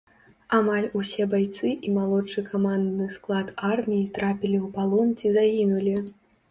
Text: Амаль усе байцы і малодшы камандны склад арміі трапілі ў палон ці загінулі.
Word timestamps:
Амаль 0.59 0.87
усе 0.99 1.27
байцы 1.33 1.69
і 1.89 1.93
малодшы 1.99 2.45
камандны 2.49 3.11
склад 3.19 3.55
арміі 3.71 4.05
трапілі 4.19 4.57
ў 4.65 4.77
палон 4.81 5.17
ці 5.23 5.27
загінулі. 5.39 5.95